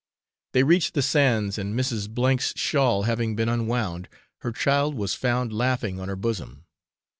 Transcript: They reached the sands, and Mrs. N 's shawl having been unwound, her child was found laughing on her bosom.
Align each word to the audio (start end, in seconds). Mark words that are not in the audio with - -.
They 0.53 0.63
reached 0.63 0.95
the 0.95 1.03
sands, 1.03 1.59
and 1.59 1.77
Mrs. 1.79 2.07
N 2.17 2.37
's 2.39 2.53
shawl 2.55 3.03
having 3.03 3.35
been 3.35 3.47
unwound, 3.47 4.09
her 4.39 4.51
child 4.51 4.95
was 4.95 5.13
found 5.13 5.53
laughing 5.53 5.99
on 5.99 6.07
her 6.07 6.15
bosom. 6.15 6.65